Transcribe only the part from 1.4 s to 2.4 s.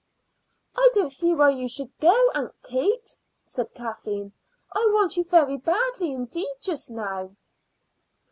you should go,